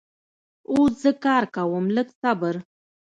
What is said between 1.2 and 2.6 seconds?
کار کوم لږ صبر